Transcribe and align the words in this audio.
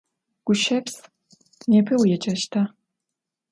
Guşşeps, 0.45 0.95
nêpe 1.69 1.93
vuêceşta? 1.99 2.61